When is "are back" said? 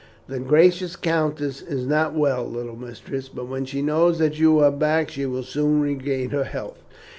4.57-5.11